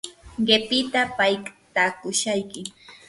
qipita 0.45 1.01
paytakushayki. 1.17 2.61